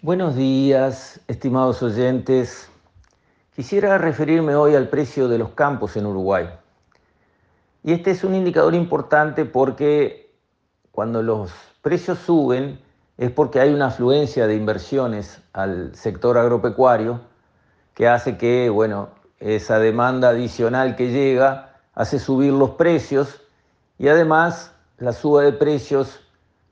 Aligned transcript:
Buenos 0.00 0.36
días, 0.36 1.18
estimados 1.26 1.82
oyentes. 1.82 2.70
Quisiera 3.56 3.98
referirme 3.98 4.54
hoy 4.54 4.76
al 4.76 4.88
precio 4.88 5.26
de 5.26 5.38
los 5.38 5.50
campos 5.50 5.96
en 5.96 6.06
Uruguay. 6.06 6.48
Y 7.82 7.94
este 7.94 8.12
es 8.12 8.22
un 8.22 8.36
indicador 8.36 8.76
importante 8.76 9.44
porque 9.44 10.32
cuando 10.92 11.20
los 11.20 11.50
precios 11.82 12.20
suben 12.20 12.80
es 13.16 13.32
porque 13.32 13.58
hay 13.58 13.74
una 13.74 13.86
afluencia 13.86 14.46
de 14.46 14.54
inversiones 14.54 15.42
al 15.52 15.92
sector 15.96 16.38
agropecuario 16.38 17.20
que 17.94 18.06
hace 18.06 18.36
que, 18.36 18.70
bueno, 18.70 19.08
esa 19.40 19.80
demanda 19.80 20.28
adicional 20.28 20.94
que 20.94 21.10
llega 21.10 21.74
hace 21.94 22.20
subir 22.20 22.52
los 22.52 22.70
precios 22.70 23.40
y 23.98 24.06
además 24.06 24.72
la 24.98 25.12
suba 25.12 25.42
de 25.42 25.54
precios 25.54 26.20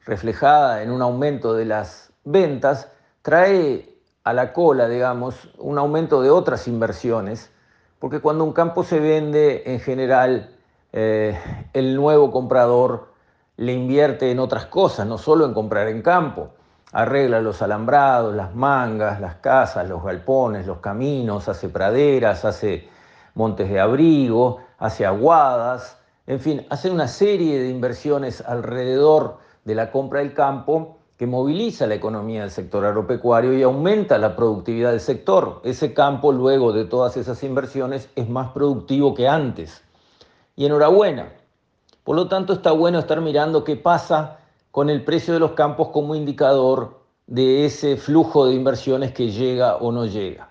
reflejada 0.04 0.84
en 0.84 0.93
un 0.93 1.02
aumento 1.02 1.54
de 1.54 1.64
las 1.64 2.12
ventas 2.22 2.93
trae 3.27 3.93
a 4.22 4.32
la 4.32 4.53
cola, 4.53 4.86
digamos, 4.89 5.48
un 5.58 5.79
aumento 5.79 6.22
de 6.22 6.30
otras 6.30 6.68
inversiones, 6.68 7.50
porque 7.99 8.21
cuando 8.21 8.44
un 8.44 8.52
campo 8.52 8.85
se 8.85 9.00
vende, 9.00 9.64
en 9.66 9.80
general, 9.80 10.54
eh, 10.93 11.36
el 11.72 11.96
nuevo 11.96 12.30
comprador 12.30 13.08
le 13.57 13.72
invierte 13.72 14.30
en 14.30 14.39
otras 14.39 14.66
cosas, 14.66 15.08
no 15.08 15.18
solo 15.18 15.44
en 15.44 15.54
comprar 15.54 15.89
en 15.89 16.02
campo. 16.02 16.50
Arregla 16.93 17.40
los 17.40 17.62
alambrados, 17.62 18.32
las 18.32 18.54
mangas, 18.54 19.21
las 19.21 19.35
casas, 19.38 19.88
los 19.88 20.04
galpones, 20.04 20.64
los 20.64 20.79
caminos, 20.79 21.49
hace 21.49 21.68
praderas, 21.68 22.44
hace 22.44 22.88
montes 23.35 23.68
de 23.68 23.80
abrigo, 23.80 24.58
hace 24.79 25.04
aguadas, 25.04 25.99
en 26.29 26.38
fin, 26.38 26.64
hace 26.71 26.93
una 26.93 27.08
serie 27.08 27.58
de 27.58 27.71
inversiones 27.71 28.40
alrededor 28.40 29.38
de 29.64 29.74
la 29.74 29.90
compra 29.90 30.21
del 30.21 30.32
campo 30.32 30.99
que 31.16 31.26
moviliza 31.26 31.86
la 31.86 31.94
economía 31.94 32.42
del 32.42 32.50
sector 32.50 32.84
agropecuario 32.84 33.52
y 33.55 33.62
aumenta 33.62 34.19
la 34.19 34.36
productividad 34.36 34.91
del 34.91 35.00
sector. 35.00 35.61
Ese 35.64 35.94
campo, 35.94 36.30
luego 36.30 36.72
de 36.72 36.84
todas 36.84 37.16
esas 37.16 37.42
inversiones, 37.42 38.10
es 38.16 38.28
más 38.28 38.52
productivo 38.52 39.14
que 39.14 39.26
antes. 39.26 39.82
Y 40.56 40.66
enhorabuena. 40.66 41.32
Por 42.04 42.16
lo 42.16 42.28
tanto, 42.28 42.52
está 42.52 42.72
bueno 42.72 42.98
estar 42.98 43.20
mirando 43.20 43.64
qué 43.64 43.76
pasa 43.76 44.38
con 44.70 44.91
el 44.91 45.04
precio 45.04 45.32
de 45.32 45.41
los 45.41 45.52
campos 45.52 45.88
como 45.88 46.14
indicador 46.14 47.00
de 47.26 47.64
ese 47.64 47.96
flujo 47.96 48.46
de 48.46 48.54
inversiones 48.54 49.12
que 49.12 49.30
llega 49.30 49.76
o 49.76 49.91
no 49.91 50.04
llega. 50.04 50.50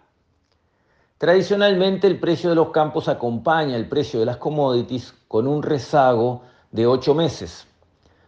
Tradicionalmente 1.18 2.08
el 2.08 2.20
precio 2.20 2.50
de 2.50 2.56
los 2.56 2.72
campos 2.72 3.08
acompaña 3.08 3.76
el 3.76 3.88
precio 3.88 4.20
de 4.20 4.26
las 4.26 4.38
commodities 4.38 5.14
con 5.28 5.48
un 5.48 5.64
rezago 5.64 6.42
de 6.72 6.86
ocho 6.88 7.14
meses. 7.14 7.68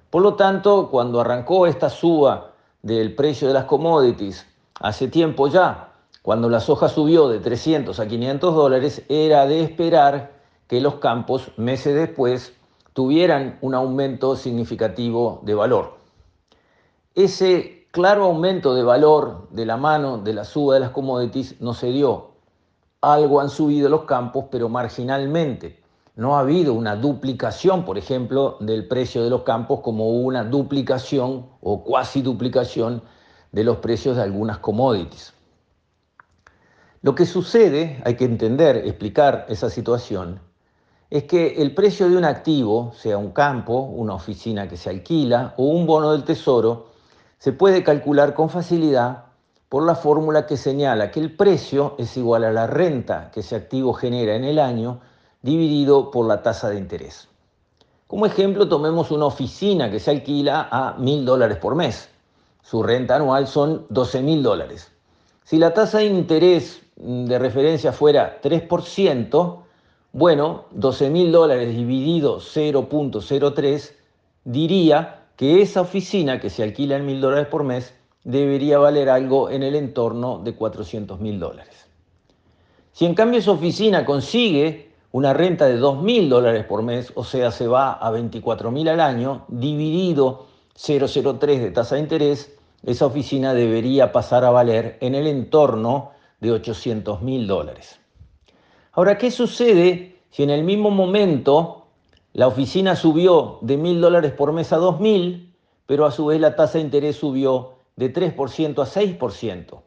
Por 0.10 0.22
lo 0.22 0.36
tanto, 0.36 0.90
cuando 0.90 1.20
arrancó 1.20 1.68
esta 1.68 1.90
suba 1.90 2.54
del 2.82 3.14
precio 3.14 3.50
de 3.50 3.54
las 3.54 3.66
commodities 3.66 4.46
hace 4.80 5.10
tiempo 5.10 5.50
ya, 5.50 5.92
cuando 6.22 6.50
la 6.50 6.62
soja 6.62 6.88
subió 6.88 7.28
de 7.28 7.40
300 7.40 8.00
a 8.00 8.08
500 8.08 8.56
dólares, 8.56 9.04
era 9.10 9.46
de 9.48 9.62
esperar 9.62 10.32
que 10.68 10.80
los 10.80 10.96
campos 10.96 11.52
meses 11.58 11.94
después 11.94 12.54
tuvieran 12.94 13.58
un 13.62 13.76
aumento 13.76 14.38
significativo 14.38 15.42
de 15.44 15.56
valor. 15.56 15.98
Ese 17.14 17.88
claro 17.92 18.26
aumento 18.26 18.76
de 18.76 18.84
valor 18.84 19.50
de 19.52 19.66
la 19.66 19.76
mano 19.76 20.20
de 20.20 20.34
la 20.34 20.46
suba 20.46 20.76
de 20.76 20.80
las 20.80 20.92
commodities 20.92 21.60
no 21.60 21.74
se 21.74 21.88
dio. 21.88 22.32
Algo 23.02 23.42
han 23.42 23.50
subido 23.50 23.90
los 23.90 24.04
campos, 24.04 24.46
pero 24.52 24.70
marginalmente 24.70 25.82
no 26.18 26.36
ha 26.36 26.40
habido 26.40 26.74
una 26.74 26.96
duplicación, 26.96 27.86
por 27.86 27.98
ejemplo, 27.98 28.58
del 28.60 28.88
precio 28.88 29.24
de 29.24 29.30
los 29.30 29.44
campos 29.44 29.82
como 29.82 30.10
una 30.10 30.44
duplicación 30.44 31.46
o 31.62 31.84
cuasi 31.84 32.24
duplicación 32.24 33.04
de 33.52 33.64
los 33.64 33.78
precios 33.78 34.18
de 34.18 34.24
algunas 34.24 34.58
commodities. 34.58 35.34
Lo 37.04 37.14
que 37.14 37.28
sucede, 37.28 38.02
hay 38.04 38.16
que 38.16 38.26
entender, 38.26 38.78
explicar 38.78 39.46
esa 39.48 39.70
situación, 39.70 40.40
es 41.12 41.26
que 41.26 41.62
el 41.62 41.76
precio 41.76 42.10
de 42.10 42.18
un 42.18 42.26
activo, 42.26 42.94
sea 42.98 43.20
un 43.20 43.30
campo, 43.30 43.80
una 43.82 44.16
oficina 44.16 44.68
que 44.68 44.76
se 44.76 44.90
alquila 44.90 45.54
o 45.58 45.66
un 45.66 45.86
bono 45.86 46.12
del 46.12 46.24
tesoro, 46.24 46.88
se 47.38 47.54
puede 47.54 47.84
calcular 47.84 48.34
con 48.34 48.50
facilidad 48.50 49.26
por 49.70 49.86
la 49.86 49.94
fórmula 49.94 50.48
que 50.48 50.58
señala 50.58 51.12
que 51.12 51.20
el 51.20 51.36
precio 51.36 51.94
es 52.00 52.18
igual 52.18 52.44
a 52.44 52.52
la 52.52 52.66
renta 52.66 53.30
que 53.32 53.42
ese 53.42 53.56
activo 53.56 53.94
genera 53.94 54.36
en 54.36 54.44
el 54.44 54.58
año 54.58 55.00
dividido 55.42 56.12
por 56.12 56.28
la 56.28 56.42
tasa 56.42 56.70
de 56.70 56.78
interés. 56.78 57.28
Como 58.08 58.26
ejemplo, 58.26 58.68
tomemos 58.70 59.12
una 59.12 59.26
oficina 59.26 59.92
que 59.92 60.00
se 60.00 60.12
alquila 60.12 60.70
a 60.72 60.96
mil 60.98 61.26
dólares 61.26 61.58
por 61.58 61.76
mes. 61.76 62.10
Su 62.62 62.84
renta 62.84 63.18
anual 63.18 63.48
son 63.48 63.86
12 63.90 64.22
mil 64.22 64.44
dólares. 64.44 64.92
Si 65.44 65.58
la 65.58 65.74
tasa 65.74 66.00
de 66.00 66.06
interés 66.06 66.82
de 66.96 67.38
referencia 67.40 67.92
fuera 67.92 68.42
3%, 68.42 69.60
bueno, 70.14 70.66
12 70.72 71.10
mil 71.10 71.32
dólares 71.32 71.76
dividido 71.76 72.40
0.03 72.40 73.94
diría 74.46 75.26
que 75.36 75.62
esa 75.62 75.82
oficina 75.82 76.40
que 76.40 76.50
se 76.50 76.64
alquila 76.64 76.96
en 76.96 77.06
mil 77.06 77.22
dólares 77.22 77.48
por 77.48 77.64
mes 77.64 77.94
debería 78.24 78.78
valer 78.78 79.10
algo 79.10 79.50
en 79.50 79.64
el 79.64 79.76
entorno 79.76 80.40
de 80.44 80.56
400 80.56 81.20
mil 81.20 81.40
dólares. 81.40 81.88
Si 82.92 83.06
en 83.06 83.16
cambio 83.16 83.40
esa 83.40 83.52
oficina 83.52 84.06
consigue 84.06 84.87
una 85.18 85.34
renta 85.34 85.66
de 85.66 85.80
2.000 85.80 86.30
dólares 86.30 86.64
por 86.66 86.84
mes, 86.84 87.12
o 87.16 87.24
sea, 87.24 87.50
se 87.50 87.66
va 87.66 87.94
a 87.94 88.12
24.000 88.12 88.88
al 88.88 89.00
año, 89.00 89.46
dividido 89.48 90.46
0,03 90.76 91.60
de 91.60 91.72
tasa 91.72 91.96
de 91.96 92.02
interés, 92.02 92.56
esa 92.84 93.08
oficina 93.08 93.56
debería 93.56 94.12
pasar 94.12 94.46
a 94.46 94.52
valer 94.52 95.00
en 95.02 95.16
el 95.16 95.26
entorno 95.26 96.12
de 96.40 96.52
800.000 96.52 97.48
dólares. 97.48 98.00
Ahora, 98.92 99.18
¿qué 99.18 99.32
sucede 99.32 100.20
si 100.30 100.44
en 100.44 100.52
el 100.52 100.64
mismo 100.64 100.92
momento 100.92 101.88
la 102.34 102.46
oficina 102.46 102.96
subió 102.96 103.58
de 103.62 103.80
1.000 103.80 104.00
dólares 104.00 104.34
por 104.34 104.54
mes 104.54 104.72
a 104.72 104.78
2.000, 104.78 105.52
pero 105.88 106.06
a 106.06 106.12
su 106.12 106.28
vez 106.28 106.40
la 106.40 106.56
tasa 106.56 106.78
de 106.78 106.84
interés 106.84 107.16
subió 107.16 107.78
de 107.96 108.14
3% 108.14 108.84
a 108.84 108.86
6%? 108.86 109.82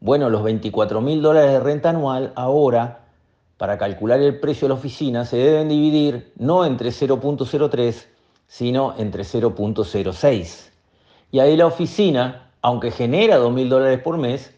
Bueno, 0.00 0.30
los 0.30 0.40
24.000 0.40 1.20
dólares 1.20 1.52
de 1.52 1.60
renta 1.60 1.90
anual 1.90 2.32
ahora 2.36 3.01
para 3.62 3.78
calcular 3.78 4.18
el 4.20 4.40
precio 4.40 4.66
de 4.66 4.70
la 4.70 4.80
oficina 4.80 5.24
se 5.24 5.36
deben 5.36 5.68
dividir 5.68 6.32
no 6.36 6.64
entre 6.64 6.88
0.03, 6.88 8.06
sino 8.48 8.92
entre 8.98 9.22
0.06. 9.22 10.70
Y 11.30 11.38
ahí 11.38 11.56
la 11.56 11.66
oficina, 11.66 12.50
aunque 12.60 12.90
genera 12.90 13.38
2.000 13.38 13.68
dólares 13.68 14.00
por 14.00 14.18
mes, 14.18 14.52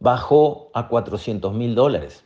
bajó 0.00 0.70
a 0.74 0.88
400.000 0.88 1.74
dólares. 1.74 2.24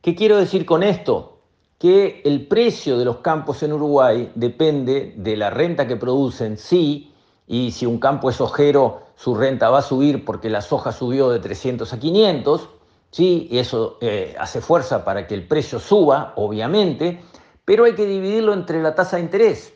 ¿Qué 0.00 0.14
quiero 0.14 0.36
decir 0.36 0.64
con 0.64 0.84
esto? 0.84 1.40
Que 1.80 2.22
el 2.24 2.46
precio 2.46 2.96
de 2.96 3.04
los 3.04 3.16
campos 3.16 3.64
en 3.64 3.72
Uruguay 3.72 4.30
depende 4.36 5.12
de 5.16 5.36
la 5.36 5.50
renta 5.50 5.88
que 5.88 5.96
producen, 5.96 6.56
sí, 6.56 7.12
y 7.48 7.72
si 7.72 7.84
un 7.84 7.98
campo 7.98 8.30
es 8.30 8.40
ojero, 8.40 9.02
su 9.16 9.34
renta 9.34 9.70
va 9.70 9.80
a 9.80 9.82
subir 9.82 10.24
porque 10.24 10.50
la 10.50 10.62
soja 10.62 10.92
subió 10.92 11.30
de 11.30 11.40
300 11.40 11.92
a 11.92 11.98
500, 11.98 12.68
¿sí? 13.16 13.48
Eso 13.50 13.96
eh, 14.02 14.36
hace 14.38 14.60
fuerza 14.60 15.02
para 15.02 15.26
que 15.26 15.32
el 15.32 15.48
precio 15.48 15.80
suba, 15.80 16.34
obviamente, 16.36 17.22
pero 17.64 17.84
hay 17.84 17.94
que 17.94 18.04
dividirlo 18.04 18.52
entre 18.52 18.82
la 18.82 18.94
tasa 18.94 19.16
de 19.16 19.22
interés. 19.22 19.72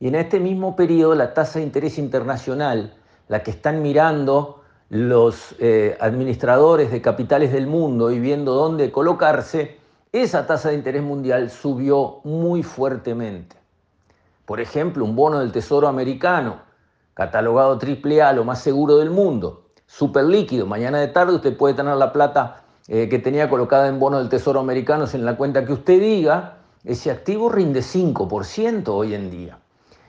Y 0.00 0.08
en 0.08 0.16
este 0.16 0.38
mismo 0.38 0.76
periodo 0.76 1.14
la 1.14 1.32
tasa 1.32 1.60
de 1.60 1.64
interés 1.64 1.96
internacional, 1.96 2.92
la 3.28 3.42
que 3.42 3.52
están 3.52 3.80
mirando 3.80 4.60
los 4.90 5.54
eh, 5.60 5.96
administradores 5.98 6.90
de 6.90 7.00
capitales 7.00 7.52
del 7.54 7.66
mundo 7.66 8.10
y 8.10 8.20
viendo 8.20 8.52
dónde 8.52 8.92
colocarse, 8.92 9.78
esa 10.12 10.46
tasa 10.46 10.68
de 10.68 10.74
interés 10.74 11.02
mundial 11.02 11.48
subió 11.48 12.20
muy 12.22 12.62
fuertemente. 12.62 13.56
Por 14.44 14.60
ejemplo, 14.60 15.06
un 15.06 15.16
bono 15.16 15.38
del 15.38 15.52
Tesoro 15.52 15.88
americano, 15.88 16.60
catalogado 17.14 17.78
AAA, 17.80 18.34
lo 18.34 18.44
más 18.44 18.60
seguro 18.60 18.98
del 18.98 19.08
mundo, 19.08 19.70
súper 19.86 20.24
líquido, 20.24 20.66
mañana 20.66 21.00
de 21.00 21.08
tarde 21.08 21.36
usted 21.36 21.56
puede 21.56 21.72
tener 21.72 21.96
la 21.96 22.12
plata 22.12 22.63
eh, 22.86 23.08
que 23.08 23.18
tenía 23.18 23.48
colocada 23.48 23.88
en 23.88 23.98
bono 23.98 24.18
del 24.18 24.28
Tesoro 24.28 24.60
americano 24.60 25.06
en 25.10 25.24
la 25.24 25.36
cuenta 25.36 25.64
que 25.64 25.72
usted 25.72 26.00
diga, 26.00 26.58
ese 26.84 27.10
activo 27.10 27.48
rinde 27.48 27.80
5% 27.80 28.88
hoy 28.88 29.14
en 29.14 29.30
día. 29.30 29.58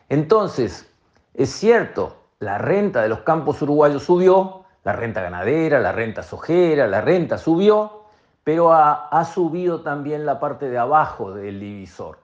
Entonces, 0.10 0.92
es 1.34 1.52
cierto, 1.52 2.18
la 2.40 2.58
renta 2.58 3.02
de 3.02 3.08
los 3.08 3.20
campos 3.22 3.62
uruguayos 3.62 4.04
subió, 4.04 4.66
la 4.84 4.92
renta 4.92 5.22
ganadera, 5.22 5.80
la 5.80 5.94
renta 5.94 6.22
sojera, 6.22 6.86
la 6.88 7.00
renta 7.00 7.38
subió, 7.38 8.04
pero 8.44 8.74
ha, 8.74 9.08
ha 9.08 9.24
subido 9.24 9.82
también 9.82 10.26
la 10.26 10.40
parte 10.40 10.70
de 10.70 10.78
abajo 10.78 11.34
del 11.34 11.62
divisor. 11.62 12.20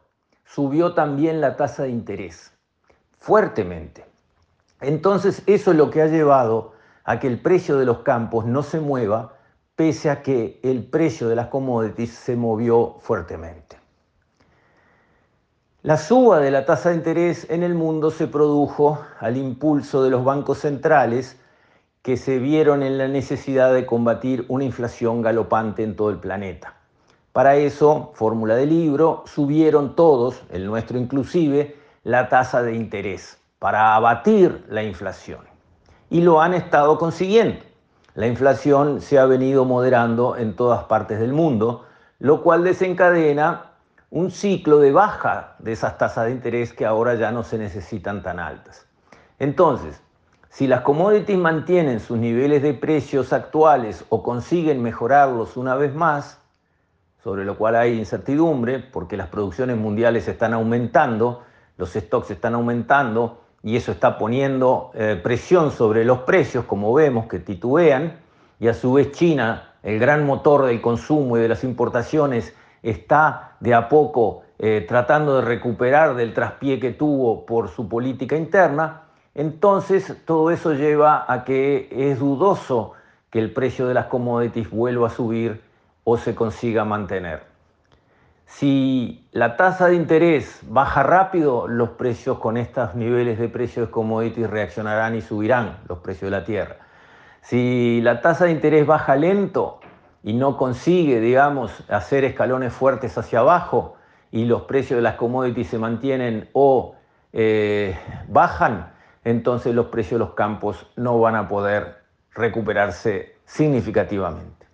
Subió 0.45 0.93
también 0.93 1.39
la 1.39 1.55
tasa 1.55 1.83
de 1.83 1.89
interés, 1.89 2.51
fuertemente. 3.17 4.05
Entonces, 4.81 5.43
eso 5.45 5.71
es 5.71 5.77
lo 5.77 5.89
que 5.89 6.01
ha 6.01 6.07
llevado 6.07 6.73
a 7.05 7.19
que 7.19 7.27
el 7.27 7.39
precio 7.39 7.77
de 7.77 7.85
los 7.85 7.99
campos 7.99 8.45
no 8.45 8.63
se 8.63 8.81
mueva 8.81 9.33
pese 9.81 10.11
a 10.11 10.21
que 10.21 10.59
el 10.61 10.83
precio 10.83 11.27
de 11.27 11.35
las 11.35 11.47
commodities 11.47 12.11
se 12.11 12.35
movió 12.35 12.97
fuertemente. 12.99 13.79
La 15.81 15.97
suba 15.97 16.37
de 16.37 16.51
la 16.51 16.67
tasa 16.67 16.89
de 16.89 16.97
interés 16.97 17.47
en 17.49 17.63
el 17.63 17.73
mundo 17.73 18.11
se 18.11 18.27
produjo 18.27 18.99
al 19.19 19.37
impulso 19.37 20.03
de 20.03 20.11
los 20.11 20.23
bancos 20.23 20.59
centrales 20.59 21.35
que 22.03 22.15
se 22.15 22.37
vieron 22.37 22.83
en 22.83 22.99
la 22.99 23.07
necesidad 23.07 23.73
de 23.73 23.87
combatir 23.87 24.45
una 24.49 24.65
inflación 24.65 25.23
galopante 25.23 25.81
en 25.81 25.95
todo 25.95 26.11
el 26.11 26.19
planeta. 26.19 26.75
Para 27.33 27.55
eso, 27.55 28.11
fórmula 28.13 28.53
de 28.53 28.67
libro, 28.67 29.23
subieron 29.25 29.95
todos, 29.95 30.43
el 30.51 30.67
nuestro 30.67 30.99
inclusive, 30.99 31.75
la 32.03 32.29
tasa 32.29 32.61
de 32.61 32.75
interés 32.75 33.39
para 33.57 33.95
abatir 33.95 34.63
la 34.69 34.83
inflación. 34.83 35.39
Y 36.11 36.21
lo 36.21 36.39
han 36.39 36.53
estado 36.53 36.99
consiguiendo. 36.99 37.70
La 38.13 38.27
inflación 38.27 38.99
se 38.99 39.19
ha 39.19 39.25
venido 39.25 39.63
moderando 39.63 40.35
en 40.35 40.55
todas 40.55 40.83
partes 40.83 41.19
del 41.19 41.31
mundo, 41.31 41.85
lo 42.19 42.43
cual 42.43 42.63
desencadena 42.63 43.71
un 44.09 44.31
ciclo 44.31 44.79
de 44.79 44.91
baja 44.91 45.55
de 45.59 45.71
esas 45.71 45.97
tasas 45.97 46.25
de 46.25 46.31
interés 46.31 46.73
que 46.73 46.85
ahora 46.85 47.15
ya 47.15 47.31
no 47.31 47.43
se 47.43 47.57
necesitan 47.57 48.21
tan 48.21 48.39
altas. 48.39 48.85
Entonces, 49.39 50.01
si 50.49 50.67
las 50.67 50.81
commodities 50.81 51.37
mantienen 51.37 52.01
sus 52.01 52.17
niveles 52.17 52.61
de 52.61 52.73
precios 52.73 53.31
actuales 53.31 54.03
o 54.09 54.21
consiguen 54.21 54.83
mejorarlos 54.83 55.55
una 55.55 55.75
vez 55.75 55.95
más, 55.95 56.41
sobre 57.23 57.45
lo 57.45 57.57
cual 57.57 57.77
hay 57.77 57.97
incertidumbre 57.97 58.79
porque 58.79 59.15
las 59.15 59.29
producciones 59.29 59.77
mundiales 59.77 60.27
están 60.27 60.53
aumentando, 60.53 61.43
los 61.77 61.93
stocks 61.93 62.31
están 62.31 62.55
aumentando 62.55 63.40
y 63.63 63.75
eso 63.75 63.91
está 63.91 64.17
poniendo 64.17 64.91
eh, 64.93 65.19
presión 65.21 65.71
sobre 65.71 66.03
los 66.03 66.19
precios, 66.19 66.65
como 66.65 66.93
vemos, 66.93 67.27
que 67.27 67.39
titubean, 67.39 68.19
y 68.59 68.67
a 68.67 68.73
su 68.73 68.93
vez 68.93 69.11
China, 69.11 69.73
el 69.83 69.99
gran 69.99 70.25
motor 70.25 70.65
del 70.65 70.81
consumo 70.81 71.37
y 71.37 71.41
de 71.41 71.47
las 71.47 71.63
importaciones, 71.63 72.55
está 72.83 73.53
de 73.59 73.73
a 73.73 73.89
poco 73.89 74.43
eh, 74.57 74.85
tratando 74.87 75.37
de 75.37 75.41
recuperar 75.41 76.15
del 76.15 76.33
traspié 76.33 76.79
que 76.79 76.91
tuvo 76.91 77.45
por 77.45 77.69
su 77.69 77.87
política 77.87 78.35
interna, 78.35 79.03
entonces 79.33 80.15
todo 80.25 80.51
eso 80.51 80.73
lleva 80.73 81.25
a 81.27 81.43
que 81.43 81.89
es 81.91 82.19
dudoso 82.19 82.93
que 83.29 83.39
el 83.39 83.53
precio 83.53 83.87
de 83.87 83.93
las 83.93 84.07
commodities 84.07 84.69
vuelva 84.69 85.07
a 85.07 85.09
subir 85.09 85.61
o 86.03 86.17
se 86.17 86.35
consiga 86.35 86.83
mantener. 86.83 87.50
Si 88.51 89.27
la 89.31 89.57
tasa 89.57 89.87
de 89.87 89.95
interés 89.95 90.61
baja 90.67 91.03
rápido, 91.03 91.67
los 91.67 91.89
precios 91.91 92.37
con 92.37 92.57
estos 92.57 92.95
niveles 92.95 93.39
de 93.39 93.49
precios 93.49 93.87
de 93.87 93.91
commodities 93.91 94.49
reaccionarán 94.49 95.15
y 95.15 95.21
subirán 95.21 95.79
los 95.87 95.99
precios 95.99 96.29
de 96.31 96.37
la 96.37 96.43
tierra. 96.43 96.77
Si 97.41 98.01
la 98.01 98.21
tasa 98.21 98.45
de 98.45 98.51
interés 98.51 98.85
baja 98.85 99.15
lento, 99.15 99.79
y 100.23 100.33
no 100.33 100.57
consigue, 100.57 101.19
digamos, 101.19 101.83
hacer 101.89 102.23
escalones 102.23 102.73
fuertes 102.73 103.17
hacia 103.17 103.39
abajo 103.39 103.95
y 104.31 104.45
los 104.45 104.63
precios 104.63 104.97
de 104.97 105.01
las 105.01 105.15
commodities 105.15 105.67
se 105.67 105.79
mantienen 105.79 106.49
o 106.53 106.95
eh, 107.33 107.97
bajan, 108.27 108.93
entonces 109.23 109.73
los 109.73 109.87
precios 109.87 110.19
de 110.19 110.25
los 110.25 110.33
campos 110.35 110.87
no 110.95 111.19
van 111.19 111.35
a 111.35 111.47
poder 111.47 112.03
recuperarse 112.33 113.35
significativamente. 113.45 114.67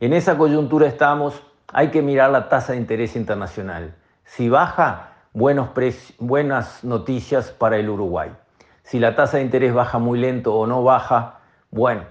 En 0.00 0.12
esa 0.12 0.38
coyuntura 0.38 0.86
estamos, 0.86 1.42
hay 1.72 1.88
que 1.88 2.02
mirar 2.02 2.30
la 2.30 2.48
tasa 2.48 2.72
de 2.72 2.78
interés 2.78 3.16
internacional. 3.16 3.94
Si 4.24 4.48
baja, 4.48 5.12
buenas 5.32 6.84
noticias 6.84 7.50
para 7.50 7.76
el 7.76 7.88
Uruguay. 7.88 8.30
Si 8.82 8.98
la 8.98 9.14
tasa 9.16 9.38
de 9.38 9.44
interés 9.44 9.74
baja 9.74 9.98
muy 9.98 10.18
lento 10.18 10.54
o 10.54 10.66
no 10.66 10.82
baja, 10.82 11.40
bueno, 11.70 12.02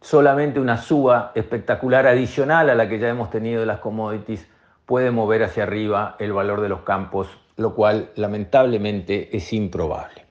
solamente 0.00 0.60
una 0.60 0.78
suba 0.78 1.32
espectacular 1.34 2.06
adicional 2.06 2.70
a 2.70 2.74
la 2.74 2.88
que 2.88 2.98
ya 2.98 3.08
hemos 3.08 3.30
tenido 3.30 3.60
de 3.60 3.66
las 3.66 3.80
commodities 3.80 4.46
puede 4.86 5.10
mover 5.10 5.42
hacia 5.42 5.64
arriba 5.64 6.16
el 6.18 6.32
valor 6.32 6.60
de 6.60 6.68
los 6.68 6.82
campos, 6.82 7.28
lo 7.56 7.74
cual 7.74 8.10
lamentablemente 8.16 9.36
es 9.36 9.52
improbable. 9.52 10.26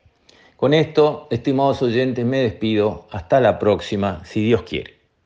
Con 0.56 0.73
esto, 0.73 1.27
estimados 1.31 1.81
oyentes, 1.81 2.23
me 2.25 2.38
despido. 2.38 3.07
Hasta 3.12 3.39
la 3.39 3.57
próxima, 3.57 4.23
si 4.23 4.44
Dios 4.45 4.62
quiere. 4.62 5.00